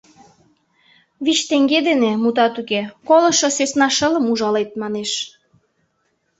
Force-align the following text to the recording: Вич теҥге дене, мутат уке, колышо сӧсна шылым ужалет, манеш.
Вич 1.25 1.39
теҥге 1.49 1.79
дене, 1.87 2.11
мутат 2.21 2.53
уке, 2.61 2.81
колышо 3.07 3.49
сӧсна 3.57 3.87
шылым 3.97 4.25
ужалет, 4.31 4.69
манеш. 4.81 5.11